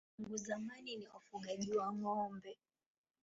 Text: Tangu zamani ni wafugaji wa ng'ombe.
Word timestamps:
Tangu 0.17 0.37
zamani 0.45 0.91
ni 0.95 1.07
wafugaji 1.13 1.71
wa 1.75 1.93
ng'ombe. 1.93 2.57